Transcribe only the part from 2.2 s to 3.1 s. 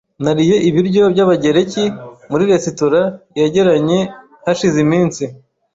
muri resitora